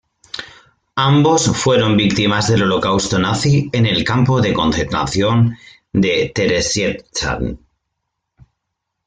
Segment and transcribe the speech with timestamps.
[0.95, 5.59] Ambos fueron víctimas del holocausto nazi en el campo de concentración
[5.93, 7.59] de Theresienstadt.